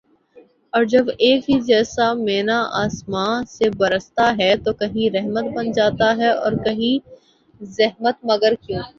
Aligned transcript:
اور 0.73 0.83
جب 0.83 1.05
ایک 1.19 1.49
ہی 1.49 1.59
جیسا 1.61 2.11
مینہ 2.19 2.57
آسماں 2.75 3.33
سے 3.47 3.69
برستا 3.77 4.27
ہے 4.37 4.55
تو 4.63 4.73
کہیں 4.73 5.09
رحمت 5.09 5.51
بن 5.55 5.71
جاتا 5.71 6.15
ہے 6.17 6.29
اور 6.33 6.51
کہیں 6.63 6.93
زحمت 7.61 8.15
مگر 8.23 8.53
کیوں 8.61 8.83